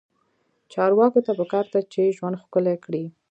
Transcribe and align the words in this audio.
چارواکو 0.73 1.19
ته 1.25 1.31
پکار 1.39 1.65
ده 1.73 1.79
چې، 1.93 2.13
ژوند 2.17 2.41
ښکلی 2.43 2.75
کړي. 2.85 3.03